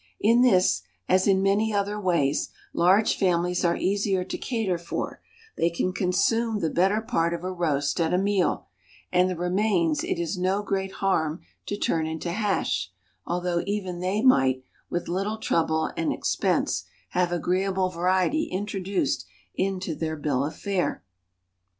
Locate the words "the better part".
6.57-7.35